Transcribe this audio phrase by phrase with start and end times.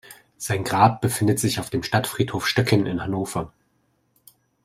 [0.37, 3.53] Sein Grab befindet sich auf dem Stadtfriedhof Stöcken in Hannover.